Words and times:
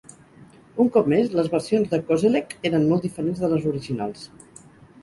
Un 0.83 0.87
cop 0.95 1.09
més, 1.13 1.29
les 1.41 1.51
versions 1.53 1.91
de 1.93 2.01
Kozelek 2.09 2.57
eren 2.71 2.89
molt 2.95 3.07
diferents 3.11 3.45
de 3.45 3.53
les 3.55 3.71
originals. 3.75 4.27